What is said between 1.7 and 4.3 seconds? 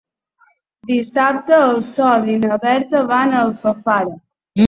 Sol i na Berta van a Alfafara.